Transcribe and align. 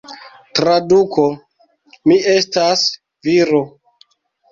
Traduko: 0.59 1.25
Mi 2.11 2.17
estas 2.31 2.87
viro. 3.29 3.61